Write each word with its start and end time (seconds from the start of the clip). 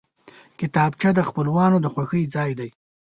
کتابچه 0.59 1.09
د 1.17 1.19
خپلوانو 1.29 1.77
د 1.81 1.85
خوښۍ 1.93 2.23
ځای 2.35 2.51
دی 2.59 2.69